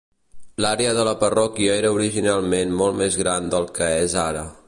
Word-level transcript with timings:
L'àrea 0.63 0.93
de 0.99 1.03
la 1.07 1.13
parròquia 1.23 1.75
era 1.81 1.91
originalment 1.99 2.75
molt 2.81 2.99
més 3.05 3.21
gran 3.23 3.53
del 3.55 3.69
que 3.79 3.91
és 4.09 4.21
ara. 4.27 4.47